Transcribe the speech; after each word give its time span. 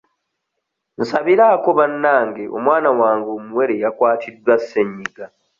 Nsabiraako 0.99 1.69
bannange 1.79 2.43
omwana 2.57 2.89
wange 2.99 3.29
omuwere 3.37 3.75
yakwatiddwa 3.83 4.53
ssenyiga. 4.61 5.25